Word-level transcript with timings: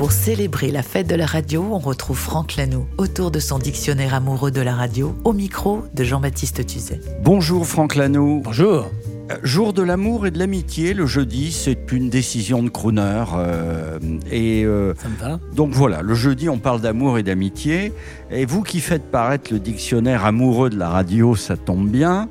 Pour 0.00 0.12
célébrer 0.12 0.70
la 0.70 0.82
fête 0.82 1.06
de 1.10 1.14
la 1.14 1.26
radio, 1.26 1.62
on 1.72 1.78
retrouve 1.78 2.16
Franck 2.16 2.56
Lanoux 2.56 2.86
autour 2.96 3.30
de 3.30 3.38
son 3.38 3.58
dictionnaire 3.58 4.14
amoureux 4.14 4.50
de 4.50 4.62
la 4.62 4.74
radio 4.74 5.14
au 5.24 5.34
micro 5.34 5.82
de 5.92 6.04
Jean-Baptiste 6.04 6.66
Tuzet. 6.66 7.02
Bonjour 7.22 7.66
Franck 7.66 7.96
Lanoux. 7.96 8.40
Bonjour. 8.42 8.90
Euh, 9.30 9.34
Jour 9.42 9.74
de 9.74 9.82
l'amour 9.82 10.26
et 10.26 10.30
de 10.30 10.38
l'amitié, 10.38 10.94
le 10.94 11.04
jeudi, 11.04 11.52
c'est 11.52 11.92
une 11.92 12.08
décision 12.08 12.62
de 12.62 12.70
crooner. 12.70 13.24
euh, 13.36 13.98
et 14.32 14.64
euh, 14.64 14.94
Ça 14.96 15.08
me 15.10 15.16
va 15.16 15.38
donc 15.54 15.72
voilà, 15.72 16.00
le 16.00 16.14
jeudi, 16.14 16.48
on 16.48 16.56
parle 16.58 16.80
d'amour 16.80 17.18
et 17.18 17.22
d'amitié. 17.22 17.92
Et 18.30 18.46
vous 18.46 18.62
qui 18.62 18.80
faites 18.80 19.10
paraître 19.10 19.52
le 19.52 19.60
dictionnaire 19.60 20.24
amoureux 20.24 20.70
de 20.70 20.78
la 20.78 20.88
radio, 20.88 21.36
ça 21.36 21.58
tombe 21.58 21.86
bien. 21.90 22.30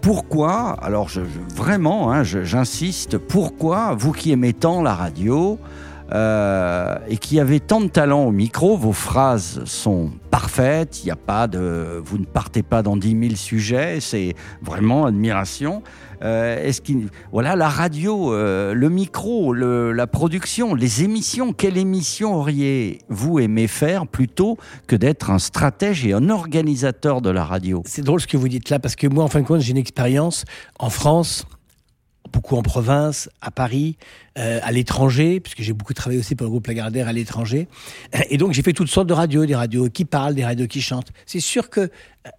Pourquoi 0.00 0.70
Alors 0.82 1.10
je, 1.10 1.20
je- 1.20 1.54
vraiment, 1.54 2.10
hein, 2.10 2.22
j'insiste, 2.22 3.18
pourquoi 3.18 3.94
vous 3.94 4.12
qui 4.12 4.32
aimez 4.32 4.54
tant 4.54 4.80
la 4.80 4.94
radio 4.94 5.58
euh, 6.12 6.96
et 7.08 7.16
qui 7.16 7.38
avez 7.38 7.60
tant 7.60 7.80
de 7.80 7.88
talent 7.88 8.24
au 8.24 8.32
micro, 8.32 8.76
vos 8.76 8.92
phrases 8.92 9.62
sont 9.64 10.10
parfaites, 10.30 11.02
il 11.02 11.06
n'y 11.06 11.12
a 11.12 11.16
pas 11.16 11.46
de, 11.46 12.00
vous 12.04 12.18
ne 12.18 12.24
partez 12.24 12.62
pas 12.62 12.82
dans 12.82 12.96
10 12.96 13.18
000 13.28 13.36
sujets, 13.36 14.00
c'est 14.00 14.34
vraiment 14.60 15.06
admiration. 15.06 15.82
Euh, 16.22 16.62
Est-ce 16.66 16.80
qu'il, 16.80 17.08
voilà, 17.32 17.56
la 17.56 17.68
radio, 17.68 18.34
euh, 18.34 18.74
le 18.74 18.88
micro, 18.88 19.54
la 19.54 20.06
production, 20.06 20.74
les 20.74 21.04
émissions, 21.04 21.52
quelle 21.52 21.78
émission 21.78 22.34
auriez-vous 22.34 23.38
aimé 23.38 23.68
faire 23.68 24.06
plutôt 24.06 24.58
que 24.86 24.96
d'être 24.96 25.30
un 25.30 25.38
stratège 25.38 26.04
et 26.06 26.12
un 26.12 26.28
organisateur 26.28 27.22
de 27.22 27.30
la 27.30 27.44
radio? 27.44 27.82
C'est 27.86 28.02
drôle 28.02 28.20
ce 28.20 28.26
que 28.26 28.36
vous 28.36 28.48
dites 28.48 28.68
là, 28.68 28.78
parce 28.80 28.96
que 28.96 29.06
moi, 29.06 29.24
en 29.24 29.28
fin 29.28 29.40
de 29.40 29.46
compte, 29.46 29.60
j'ai 29.60 29.70
une 29.70 29.76
expérience 29.76 30.44
en 30.78 30.90
France, 30.90 31.46
beaucoup 32.32 32.56
en 32.56 32.62
province, 32.62 33.28
à 33.40 33.50
Paris, 33.50 33.96
euh, 34.38 34.60
à 34.62 34.72
l'étranger, 34.72 35.40
puisque 35.40 35.62
j'ai 35.62 35.72
beaucoup 35.72 35.94
travaillé 35.94 36.20
aussi 36.20 36.34
pour 36.34 36.44
le 36.44 36.50
groupe 36.50 36.66
Lagardère 36.66 37.08
à 37.08 37.12
l'étranger. 37.12 37.68
Et 38.30 38.36
donc, 38.36 38.52
j'ai 38.52 38.62
fait 38.62 38.72
toutes 38.72 38.88
sortes 38.88 39.06
de 39.08 39.12
radios, 39.14 39.46
des 39.46 39.54
radios 39.54 39.88
qui 39.90 40.04
parlent, 40.04 40.34
des 40.34 40.44
radios 40.44 40.66
qui 40.66 40.80
chantent. 40.80 41.10
C'est 41.26 41.40
sûr 41.40 41.70
que, 41.70 41.80
euh, 41.80 41.88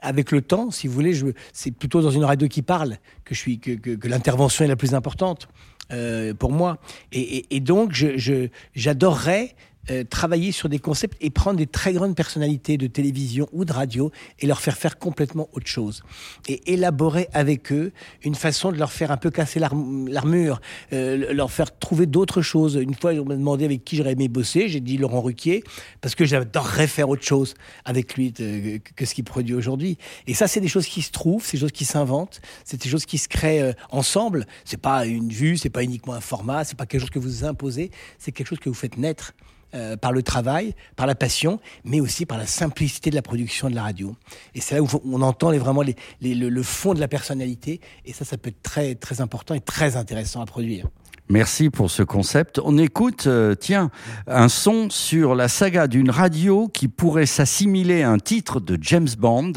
avec 0.01 0.31
le 0.31 0.41
temps, 0.41 0.71
si 0.71 0.87
vous 0.87 0.93
voulez, 0.93 1.13
je, 1.13 1.27
c'est 1.53 1.71
plutôt 1.71 2.01
dans 2.01 2.11
une 2.11 2.23
radio 2.23 2.47
qui 2.47 2.61
parle 2.61 2.97
que 3.25 3.35
je 3.35 3.39
suis, 3.39 3.59
que, 3.59 4.07
l'intervention 4.07 4.65
est 4.65 4.69
la 4.69 4.75
plus 4.75 4.93
importante. 4.93 5.47
euh, 5.93 6.33
pour 6.33 6.53
moi. 6.53 6.77
Et, 7.11 7.59
donc, 7.59 7.91
je- 7.91 8.47
j'adorerais 8.75 9.55
euh, 9.89 10.03
travailler 10.03 10.51
sur 10.51 10.69
des 10.69 10.79
concepts 10.79 11.17
et 11.21 11.29
prendre 11.29 11.57
des 11.57 11.67
très 11.67 11.93
grandes 11.93 12.15
personnalités 12.15 12.77
de 12.77 12.87
télévision 12.87 13.47
ou 13.51 13.65
de 13.65 13.73
radio 13.73 14.11
et 14.39 14.45
leur 14.47 14.61
faire 14.61 14.77
faire 14.77 14.99
complètement 14.99 15.49
autre 15.53 15.67
chose. 15.67 16.03
Et 16.47 16.73
élaborer 16.73 17.27
avec 17.33 17.71
eux 17.71 17.91
une 18.23 18.35
façon 18.35 18.71
de 18.71 18.77
leur 18.77 18.91
faire 18.91 19.11
un 19.11 19.17
peu 19.17 19.31
casser 19.31 19.59
l'arm- 19.59 20.07
l'armure, 20.07 20.61
euh, 20.93 21.33
leur 21.33 21.51
faire 21.51 21.77
trouver 21.79 22.05
d'autres 22.05 22.41
choses. 22.41 22.75
Une 22.75 22.93
fois, 22.93 23.11
on 23.13 23.25
m'a 23.25 23.35
demandé 23.35 23.65
avec 23.65 23.83
qui 23.83 23.97
j'aurais 23.97 24.13
aimé 24.13 24.27
bosser. 24.27 24.69
J'ai 24.69 24.81
dit 24.81 24.97
Laurent 24.97 25.21
Ruquier, 25.21 25.63
parce 26.01 26.15
que 26.15 26.25
j'adorerais 26.25 26.87
faire 26.87 27.09
autre 27.09 27.23
chose 27.23 27.55
avec 27.85 28.15
lui 28.15 28.33
que, 28.33 28.77
que 28.77 29.05
ce 29.05 29.13
qu'il 29.13 29.23
produit 29.23 29.55
aujourd'hui. 29.55 29.97
Et 30.27 30.33
ça, 30.33 30.47
c'est 30.47 30.61
des 30.61 30.67
choses 30.67 30.87
qui 30.87 31.01
se 31.01 31.11
trouvent, 31.11 31.43
c'est 31.45 31.57
des 31.57 31.61
choses 31.61 31.71
qui 31.71 31.85
s'inventent, 31.85 32.41
c'est 32.65 32.81
des 32.81 32.89
choses 32.89 33.05
qui 33.05 33.17
se 33.17 33.27
créent 33.27 33.61
euh, 33.61 33.73
ensemble. 33.89 34.45
C'est 34.65 34.79
pas 34.79 35.05
une 35.05 35.29
vue, 35.29 35.57
c'est 35.57 35.69
pas 35.69 35.83
uniquement 35.83 36.13
un 36.13 36.21
format, 36.21 36.63
c'est 36.63 36.77
pas 36.77 36.85
quelque 36.85 37.01
chose 37.01 37.09
que 37.09 37.19
vous 37.19 37.43
imposez, 37.45 37.91
c'est 38.19 38.31
quelque 38.31 38.47
chose 38.47 38.59
que 38.59 38.69
vous 38.69 38.75
faites 38.75 38.97
naître. 38.97 39.33
Euh, 39.75 39.97
par 39.97 40.11
le 40.11 40.23
travail, 40.23 40.73
par 40.95 41.07
la 41.07 41.15
passion, 41.15 41.59
mais 41.83 41.99
aussi 42.01 42.25
par 42.25 42.37
la 42.37 42.45
simplicité 42.45 43.09
de 43.09 43.15
la 43.15 43.21
production 43.21 43.69
de 43.69 43.75
la 43.75 43.83
radio. 43.83 44.15
Et 44.55 44.61
c'est 44.61 44.75
là 44.75 44.81
où 44.81 44.87
on 45.05 45.21
entend 45.21 45.49
les, 45.51 45.59
vraiment 45.59 45.81
les- 45.81 45.95
les- 46.21 46.35
le, 46.35 46.49
le 46.49 46.63
fond 46.63 46.93
de 46.93 46.99
la 46.99 47.07
personnalité, 47.07 47.79
et 48.05 48.13
ça, 48.13 48.25
ça 48.25 48.37
peut 48.37 48.49
être 48.49 48.61
très, 48.61 48.95
très 48.95 49.21
important 49.21 49.53
et 49.53 49.61
très 49.61 49.95
intéressant 49.95 50.41
à 50.41 50.45
produire. 50.45 50.87
Merci 51.29 51.69
pour 51.69 51.89
ce 51.89 52.03
concept. 52.03 52.59
On 52.63 52.77
écoute, 52.77 53.27
euh, 53.27 53.55
tiens, 53.55 53.89
un 54.27 54.49
son 54.49 54.89
sur 54.89 55.33
la 55.33 55.47
saga 55.47 55.87
d'une 55.87 56.09
radio 56.09 56.67
qui 56.67 56.89
pourrait 56.89 57.25
s'assimiler 57.25 58.01
à 58.03 58.09
un 58.11 58.17
titre 58.17 58.59
de 58.59 58.77
James 58.81 59.07
Bond. 59.17 59.53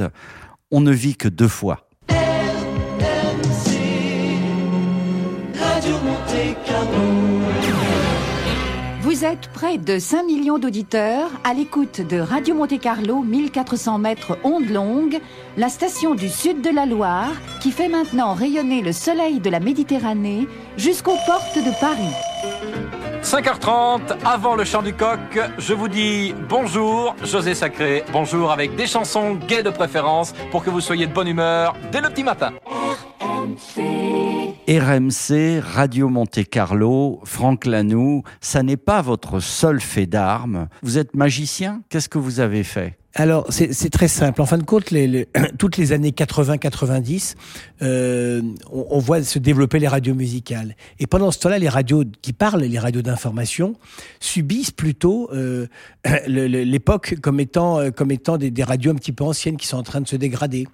On 0.71 0.81
ne 0.81 0.93
vit 0.93 1.17
que 1.17 1.29
deux 1.29 1.49
fois. 1.49 1.89
Vous 9.25 9.31
êtes 9.31 9.49
près 9.49 9.79
de 9.79 9.99
5 9.99 10.25
millions 10.25 10.59
d'auditeurs 10.59 11.31
à 11.45 11.55
l'écoute 11.55 12.03
de 12.03 12.19
Radio 12.19 12.55
Monte 12.55 12.79
Carlo 12.79 13.21
1400 13.23 13.97
mètres 13.97 14.37
ondes 14.45 14.69
longues, 14.69 15.19
la 15.57 15.71
station 15.71 16.15
du 16.15 16.29
sud 16.29 16.61
de 16.61 16.69
la 16.69 16.85
Loire 16.85 17.33
qui 17.63 17.71
fait 17.71 17.89
maintenant 17.89 18.35
rayonner 18.35 18.83
le 18.83 18.93
soleil 18.93 19.41
de 19.41 19.49
la 19.49 19.61
Méditerranée 19.61 20.47
jusqu'aux 20.77 21.17
portes 21.27 21.57
de 21.57 21.81
Paris. 21.81 22.13
5h30, 23.23 24.15
avant 24.27 24.57
le 24.57 24.65
chant 24.65 24.83
du 24.83 24.93
coq, 24.93 25.41
je 25.57 25.73
vous 25.73 25.89
dis 25.89 26.35
bonjour, 26.51 27.17
José 27.25 27.55
Sacré. 27.55 28.05
Bonjour 28.13 28.53
avec 28.53 28.77
des 28.77 28.87
chansons 28.87 29.37
gaies 29.37 29.63
de 29.63 29.71
préférence 29.71 30.35
pour 30.51 30.63
que 30.63 30.69
vous 30.69 30.83
soyez 30.83 31.07
de 31.07 31.15
bonne 31.15 31.29
humeur 31.29 31.75
dès 31.91 32.03
le 32.03 32.11
petit 32.11 32.25
matin. 32.25 32.53
RMC, 33.23 34.24
Radio 34.67 36.09
Monte 36.09 36.49
Carlo, 36.49 37.21
Franck 37.25 37.67
Lanoux, 37.67 38.23
ça 38.41 38.63
n'est 38.63 38.79
pas 38.79 39.03
votre 39.03 39.41
seul 39.41 39.81
fait 39.81 40.07
d'armes. 40.07 40.69
Vous 40.83 40.97
êtes 40.97 41.15
magicien? 41.15 41.83
Qu'est-ce 41.91 42.09
que 42.09 42.19
vous 42.19 42.41
avez 42.41 42.65
fait? 42.65 42.97
Alors, 43.17 43.47
c'est 43.51 43.91
très 43.91 44.09
simple. 44.09 44.43
En 44.43 44.47
fin 44.47 44.59
de 44.59 44.65
compte, 44.65 44.93
toutes 45.59 45.77
les 45.77 45.93
années 45.93 46.11
80-90, 46.11 47.37
euh, 47.83 48.43
on, 48.73 48.87
on 48.91 48.99
voit 48.99 49.23
se 49.23 49.39
développer 49.39 49.79
les 49.79 49.87
radios 49.87 50.15
musicales. 50.15 50.75
Et 50.99 51.07
pendant 51.07 51.31
ce 51.31 51.39
temps-là, 51.39 51.61
les 51.61 51.69
radios 51.69 52.03
qui 52.23 52.33
parlent, 52.33 52.63
les 52.63 52.79
radios 52.79 53.03
d'information, 53.03 53.77
subissent 54.19 54.73
plutôt 54.73 55.31
euh, 55.33 55.69
l'époque 56.27 57.15
comme 57.23 57.39
étant, 57.39 57.79
euh, 57.79 57.91
comme 57.91 58.11
étant 58.11 58.37
des, 58.37 58.51
des 58.51 58.65
radios 58.65 58.91
un 58.91 58.97
petit 58.97 59.13
peu 59.13 59.23
anciennes 59.23 59.59
qui 59.59 59.69
sont 59.69 59.77
en 59.77 59.85
train 59.85 60.01
de 60.01 60.09
se 60.09 60.17
dégrader. 60.17 60.67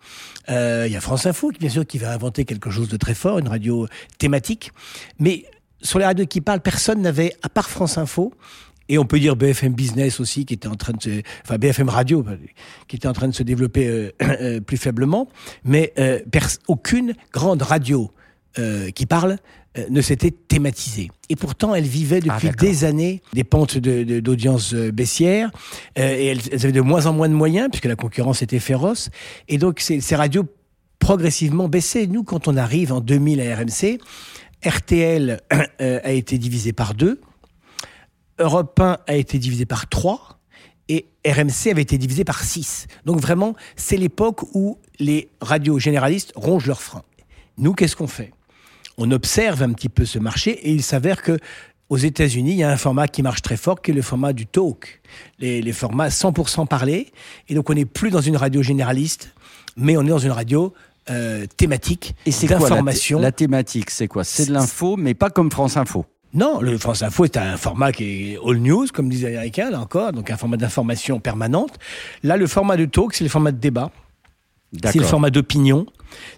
Il 0.48 0.90
y 0.90 0.96
a 0.96 1.00
France 1.00 1.26
Info, 1.26 1.52
bien 1.60 1.68
sûr, 1.68 1.86
qui 1.86 1.98
va 1.98 2.12
inventer 2.12 2.44
quelque 2.44 2.70
chose 2.70 2.88
de 2.88 2.96
très 2.96 3.14
fort, 3.14 3.38
une 3.38 3.48
radio 3.48 3.86
thématique. 4.18 4.72
Mais 5.20 5.44
sur 5.82 5.98
les 5.98 6.04
radios 6.04 6.26
qui 6.26 6.40
parlent, 6.40 6.60
personne 6.60 7.02
n'avait, 7.02 7.34
à 7.42 7.48
part 7.48 7.70
France 7.70 7.98
Info, 7.98 8.32
et 8.90 8.98
on 8.98 9.06
peut 9.06 9.20
dire 9.20 9.36
BFM 9.36 9.72
Business 9.72 10.20
aussi, 10.20 10.44
qui 10.44 10.54
était 10.54 10.68
en 10.68 10.74
train 10.74 10.92
de 10.92 11.00
se, 11.02 11.22
enfin 11.44 11.56
BFM 11.58 11.88
Radio, 11.88 12.24
qui 12.88 12.96
était 12.96 13.08
en 13.08 13.12
train 13.12 13.28
de 13.28 13.34
se 13.34 13.42
développer 13.44 13.86
euh, 13.86 14.10
euh, 14.22 14.60
plus 14.60 14.76
faiblement, 14.76 15.28
mais 15.64 15.92
euh, 15.98 16.18
aucune 16.68 17.14
grande 17.32 17.62
radio 17.62 18.10
euh, 18.58 18.90
qui 18.90 19.06
parle 19.06 19.36
euh, 19.78 19.84
ne 19.90 20.00
s'était 20.00 20.32
thématisée. 20.32 21.08
Et 21.28 21.36
pourtant, 21.36 21.72
elle 21.72 21.84
vivait 21.84 22.18
depuis 22.18 22.48
d'accord. 22.48 22.68
des 22.68 22.84
années 22.84 23.22
des 23.32 23.44
pentes 23.44 23.78
de- 23.78 24.02
de- 24.02 24.18
d'audience 24.18 24.74
euh, 24.74 24.90
baissière, 24.90 25.52
euh, 25.96 26.16
et 26.18 26.26
elles, 26.26 26.40
elles 26.50 26.64
avaient 26.64 26.72
de 26.72 26.80
moins 26.80 27.06
en 27.06 27.12
moins 27.12 27.28
de 27.28 27.34
moyens, 27.34 27.68
puisque 27.70 27.84
la 27.84 27.94
concurrence 27.94 28.42
était 28.42 28.58
féroce. 28.58 29.08
Et 29.46 29.56
donc, 29.56 29.78
ces, 29.78 30.00
ces 30.00 30.16
radios 30.16 30.46
progressivement 30.98 31.68
baissaient. 31.68 32.08
Nous, 32.08 32.24
quand 32.24 32.48
on 32.48 32.56
arrive 32.56 32.92
en 32.92 33.00
2000 33.00 33.40
à 33.40 33.56
RMC, 33.56 33.98
RTL 34.66 35.40
euh, 35.80 36.00
a 36.02 36.10
été 36.12 36.36
divisé 36.38 36.72
par 36.72 36.94
deux, 36.94 37.20
Europe 38.40 38.80
1 38.80 38.98
a 39.06 39.14
été 39.14 39.38
divisé 39.38 39.66
par 39.66 39.88
3 39.88 40.40
et 40.88 41.06
RMC 41.24 41.70
avait 41.70 41.82
été 41.82 41.98
divisé 41.98 42.24
par 42.24 42.42
6. 42.42 42.86
Donc 43.04 43.20
vraiment, 43.20 43.54
c'est 43.76 43.96
l'époque 43.96 44.42
où 44.54 44.78
les 44.98 45.28
radios 45.40 45.78
généralistes 45.78 46.32
rongent 46.34 46.66
leurs 46.66 46.82
freins. 46.82 47.04
Nous, 47.58 47.74
qu'est-ce 47.74 47.94
qu'on 47.94 48.08
fait? 48.08 48.32
On 48.98 49.10
observe 49.12 49.62
un 49.62 49.72
petit 49.72 49.88
peu 49.88 50.04
ce 50.04 50.18
marché 50.18 50.50
et 50.50 50.72
il 50.72 50.82
s'avère 50.82 51.22
que 51.22 51.38
aux 51.90 51.96
États-Unis, 51.96 52.52
il 52.52 52.56
y 52.58 52.62
a 52.62 52.70
un 52.70 52.76
format 52.76 53.08
qui 53.08 53.20
marche 53.22 53.42
très 53.42 53.56
fort, 53.56 53.82
qui 53.82 53.90
est 53.90 53.94
le 53.94 54.02
format 54.02 54.32
du 54.32 54.46
talk, 54.46 55.00
les, 55.40 55.60
les 55.60 55.72
formats 55.72 56.08
100% 56.08 56.66
parlés. 56.66 57.12
Et 57.48 57.54
donc, 57.54 57.68
on 57.68 57.74
n'est 57.74 57.84
plus 57.84 58.10
dans 58.10 58.20
une 58.20 58.36
radio 58.36 58.62
généraliste, 58.62 59.34
mais 59.76 59.96
on 59.96 60.02
est 60.02 60.10
dans 60.10 60.18
une 60.18 60.30
radio 60.30 60.72
euh, 61.10 61.46
thématique 61.56 62.14
Et 62.26 62.30
c'est 62.30 62.46
quoi 62.46 62.68
la, 62.70 62.82
la 63.20 63.32
thématique 63.32 63.90
C'est 63.90 64.06
quoi? 64.06 64.22
C'est 64.22 64.46
de 64.46 64.52
l'info, 64.52 64.96
mais 64.96 65.14
pas 65.14 65.30
comme 65.30 65.50
France 65.50 65.76
Info. 65.76 66.06
Non, 66.32 66.60
le 66.60 66.78
France 66.78 67.02
Info 67.02 67.24
est 67.24 67.36
un 67.36 67.56
format 67.56 67.90
qui 67.90 68.32
est 68.32 68.38
all 68.44 68.58
news, 68.58 68.86
comme 68.92 69.08
disent 69.08 69.24
les 69.24 69.34
Américains, 69.34 69.70
là 69.70 69.80
encore, 69.80 70.12
donc 70.12 70.30
un 70.30 70.36
format 70.36 70.56
d'information 70.56 71.18
permanente. 71.18 71.78
Là, 72.22 72.36
le 72.36 72.46
format 72.46 72.76
de 72.76 72.84
talk, 72.84 73.14
c'est 73.14 73.24
le 73.24 73.30
format 73.30 73.50
de 73.50 73.58
débat, 73.58 73.90
c'est 74.84 74.98
le 74.98 75.04
format 75.04 75.30
d'opinion, 75.30 75.86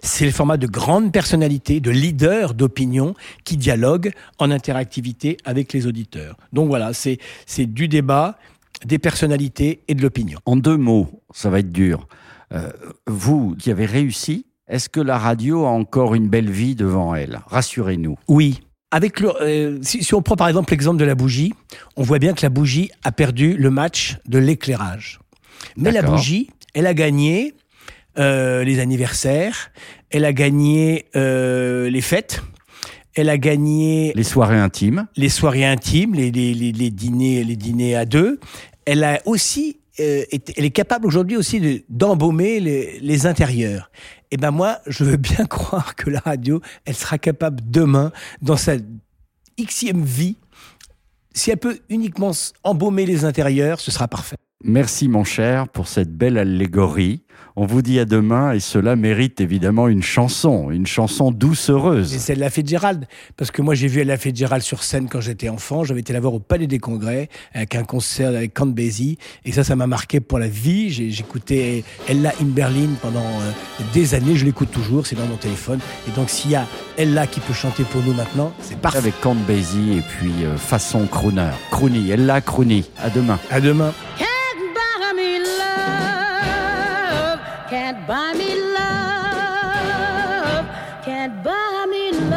c'est 0.01 0.25
le 0.25 0.31
format 0.31 0.57
de 0.57 0.65
grandes 0.65 1.11
personnalités, 1.11 1.79
de 1.79 1.91
leaders 1.91 2.55
d'opinion 2.55 3.13
qui 3.43 3.55
dialoguent 3.55 4.11
en 4.39 4.49
interactivité 4.49 5.37
avec 5.45 5.73
les 5.73 5.85
auditeurs. 5.85 6.37
Donc 6.53 6.69
voilà, 6.69 6.93
c'est 6.93 7.19
c'est 7.45 7.67
du 7.67 7.87
débat, 7.87 8.39
des 8.85 8.97
personnalités 8.97 9.81
et 9.87 9.93
de 9.93 10.01
l'opinion. 10.01 10.39
En 10.45 10.55
deux 10.57 10.77
mots, 10.77 11.21
ça 11.33 11.51
va 11.51 11.59
être 11.59 11.71
dur. 11.71 12.07
Euh, 12.51 12.71
vous 13.05 13.55
qui 13.59 13.69
avez 13.69 13.85
réussi, 13.85 14.45
Est-ce 14.67 14.87
que 14.89 15.01
la 15.01 15.17
radio 15.17 15.65
a 15.65 15.69
encore 15.69 16.15
une 16.15 16.29
belle 16.29 16.49
vie 16.49 16.75
devant 16.75 17.13
elle? 17.15 17.41
Rassurez-nous. 17.47 18.17
Oui. 18.27 18.61
Avec 18.93 19.19
le, 19.21 19.33
euh, 19.41 19.79
si, 19.81 20.03
si 20.03 20.13
on 20.13 20.21
prend 20.21 20.35
par 20.35 20.47
exemple 20.47 20.71
l'exemple 20.71 20.99
de 20.99 21.03
la 21.03 21.15
bougie, 21.15 21.51
on 21.97 22.03
voit 22.03 22.19
bien 22.19 22.35
que 22.35 22.43
la 22.43 22.49
bougie 22.49 22.91
a 23.03 23.11
perdu 23.11 23.57
le 23.57 23.71
match 23.71 24.17
de 24.27 24.37
l'éclairage. 24.37 25.19
Mais 25.75 25.89
la 25.89 26.03
bougie, 26.03 26.51
elle 26.75 26.85
a 26.85 26.93
gagné 26.93 27.55
euh, 28.19 28.63
les 28.63 28.79
anniversaires, 28.79 29.71
elle 30.11 30.25
a 30.25 30.31
gagné 30.31 31.05
euh, 31.15 31.89
les 31.89 32.01
fêtes, 32.01 32.43
elle 33.15 33.29
a 33.29 33.39
gagné 33.39 34.11
Les 34.13 34.21
soirées 34.23 34.59
intimes 34.59 35.07
les 35.15 35.29
soirées 35.29 35.65
intimes, 35.65 36.13
les, 36.13 36.29
les, 36.29 36.53
les, 36.53 36.71
les 36.71 36.91
dîners, 36.91 37.43
les 37.43 37.55
dîners 37.55 37.95
à 37.95 38.05
deux. 38.05 38.39
Elle 38.85 39.03
a 39.03 39.21
aussi, 39.25 39.77
euh, 39.99 40.23
elle 40.57 40.65
est 40.65 40.71
capable 40.71 41.05
aujourd'hui 41.07 41.37
aussi 41.37 41.59
de- 41.59 41.83
d'embaumer 41.89 42.59
les, 42.59 42.99
les 42.99 43.25
intérieurs. 43.25 43.91
Et 44.31 44.37
ben 44.37 44.51
moi, 44.51 44.79
je 44.87 45.03
veux 45.03 45.17
bien 45.17 45.45
croire 45.49 45.95
que 45.95 46.09
la 46.09 46.19
radio, 46.19 46.61
elle 46.85 46.95
sera 46.95 47.17
capable 47.17 47.61
demain, 47.69 48.11
dans 48.41 48.57
sa 48.57 48.73
xème 49.59 50.03
vie, 50.03 50.37
si 51.33 51.51
elle 51.51 51.57
peut 51.57 51.79
uniquement 51.89 52.31
embaumer 52.63 53.05
les 53.05 53.25
intérieurs, 53.25 53.79
ce 53.79 53.91
sera 53.91 54.07
parfait. 54.07 54.35
Merci 54.63 55.07
mon 55.09 55.23
cher 55.23 55.67
pour 55.67 55.87
cette 55.87 56.15
belle 56.15 56.37
allégorie. 56.37 57.22
On 57.55 57.67
vous 57.67 57.83
dit 57.83 57.99
à 57.99 58.05
demain 58.05 58.53
et 58.53 58.59
cela 58.59 58.95
mérite 58.95 59.39
évidemment 59.39 59.87
une 59.87 60.01
chanson, 60.01 60.71
une 60.71 60.87
chanson 60.87 61.31
Et 61.31 61.35
doucereuse. 61.35 62.17
c'est 62.17 62.33
la 62.33 62.49
Fitzgerald. 62.49 63.05
Parce 63.37 63.51
que 63.51 63.61
moi, 63.61 63.75
j'ai 63.75 63.87
vu 63.87 64.03
la 64.03 64.17
Fitzgerald 64.17 64.63
sur 64.63 64.81
scène 64.83 65.07
quand 65.07 65.21
j'étais 65.21 65.49
enfant. 65.49 65.83
J'avais 65.83 65.99
été 65.99 66.13
la 66.13 66.19
voir 66.19 66.33
au 66.33 66.39
Palais 66.39 66.65
des 66.65 66.79
Congrès 66.79 67.29
avec 67.53 67.75
un 67.75 67.83
concert 67.83 68.29
avec 68.29 68.55
Count 68.55 68.65
Basie. 68.65 69.19
Et 69.45 69.51
ça, 69.51 69.63
ça 69.63 69.75
m'a 69.75 69.85
marqué 69.85 70.19
pour 70.19 70.39
la 70.39 70.47
vie. 70.47 70.89
J'ai- 70.89 71.11
J'écoutais 71.11 71.83
Ella 72.09 72.31
in 72.41 72.45
Berlin 72.45 72.89
pendant 73.01 73.19
euh, 73.19 73.51
des 73.93 74.15
années. 74.15 74.35
Je 74.35 74.45
l'écoute 74.45 74.71
toujours. 74.71 75.05
C'est 75.05 75.15
dans 75.15 75.27
mon 75.27 75.37
téléphone. 75.37 75.79
Et 76.07 76.11
donc, 76.11 76.31
s'il 76.31 76.51
y 76.51 76.55
a 76.55 76.65
Ella 76.97 77.27
qui 77.27 77.39
peut 77.39 77.53
chanter 77.53 77.83
pour 77.83 78.01
nous 78.01 78.13
maintenant, 78.13 78.51
c'est 78.61 78.77
parfait. 78.79 78.97
Avec 78.97 79.21
Count 79.21 79.35
Basie 79.47 79.97
et 79.99 80.01
puis 80.01 80.43
euh, 80.43 80.57
façon 80.57 81.05
crooner. 81.05 81.51
Croonie, 81.69 82.09
Ella 82.09 82.41
Croonie. 82.41 82.89
À 82.97 83.11
demain. 83.11 83.37
À 83.51 83.61
demain. 83.61 83.93
Can't 87.73 88.05
buy 88.05 88.33
me 88.33 88.53
love. 88.53 90.65
Can't 91.03 91.43
buy 91.43 91.87
me 91.89 92.11
love. 92.11 92.29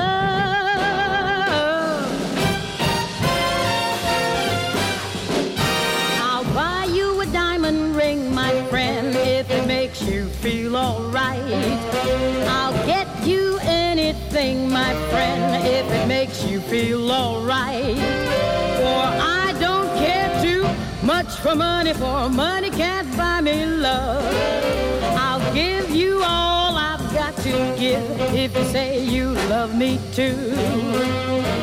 I'll 6.23 6.45
buy 6.55 6.87
you 6.91 7.21
a 7.21 7.27
diamond 7.27 7.95
ring, 7.95 8.35
my 8.35 8.63
friend, 8.71 9.15
if 9.15 9.51
it 9.51 9.67
makes 9.67 10.01
you 10.01 10.25
feel 10.41 10.75
alright. 10.75 11.43
I'll 12.49 12.87
get 12.87 13.07
you 13.27 13.59
anything, 13.61 14.71
my 14.71 14.95
friend, 15.11 15.67
if 15.67 15.87
it 15.93 16.09
makes 16.09 16.47
you 16.47 16.61
feel 16.61 17.13
alright. 17.13 17.99
For 18.79 19.05
I 19.43 19.55
don't 19.61 19.95
care 19.99 20.31
too 20.43 20.67
much 21.07 21.37
for 21.37 21.55
money, 21.55 21.93
for 21.93 22.31
money 22.31 22.71
can't 22.71 23.15
buy 23.19 23.43
me 23.43 23.67
love. 23.67 24.86
Give 25.57 25.89
you 25.89 26.23
all 26.23 26.77
I've 26.77 27.01
got 27.15 27.35
to 27.39 27.53
give 27.79 28.05
if 28.35 28.55
you 28.55 28.65
say 28.65 29.03
you 29.03 29.31
love 29.49 29.75
me 29.75 29.99
too. 30.13 30.53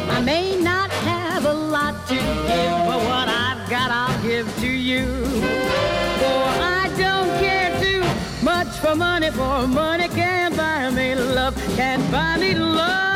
I 0.09 0.19
may 0.19 0.59
not 0.59 0.89
have 0.89 1.45
a 1.45 1.53
lot 1.53 2.07
to 2.07 2.15
give, 2.15 2.77
but 2.89 3.01
what 3.11 3.27
I've 3.29 3.69
got 3.69 3.91
I'll 3.91 4.19
give 4.23 4.47
to 4.61 4.67
you. 4.67 5.05
For 6.21 6.43
I 6.79 6.91
don't 6.97 7.31
care 7.39 7.69
too 7.83 8.03
much 8.43 8.71
for 8.79 8.95
money, 8.95 9.29
for 9.29 9.67
money 9.67 10.07
can't 10.07 10.57
buy 10.57 10.89
me 10.89 11.13
love, 11.13 11.55
can't 11.75 12.11
buy 12.11 12.37
me. 12.37 12.55
Love 12.55 13.12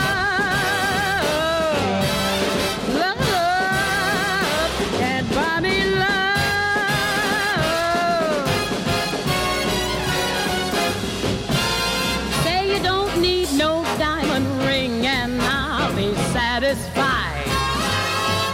satisfied. 16.78 17.46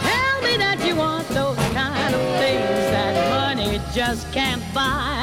Tell 0.02 0.42
me 0.42 0.58
that 0.58 0.84
you 0.86 0.96
want 0.96 1.28
those 1.30 1.58
kind 1.74 2.16
of 2.16 2.22
things 2.40 2.92
that 2.92 3.30
money 3.30 3.82
just 3.94 4.32
can't 4.32 4.64
buy. 4.74 5.23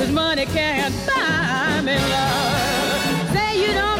Cause 0.00 0.12
money 0.12 0.46
can't 0.46 0.94
buy 1.06 1.82
me 1.84 1.94
love. 1.94 3.32
Say 3.34 3.60
you 3.60 3.74
don't 3.74 3.99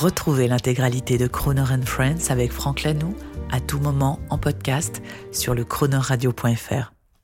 Retrouvez 0.00 0.46
l'intégralité 0.46 1.18
de 1.18 1.26
Croner 1.26 1.64
Friends 1.84 2.30
avec 2.30 2.52
Franck 2.52 2.84
Lanoux 2.84 3.16
à 3.50 3.58
tout 3.58 3.80
moment 3.80 4.20
en 4.30 4.38
podcast 4.38 5.02
sur 5.32 5.56
le 5.56 5.64
chronoradio.fr. 5.64 6.97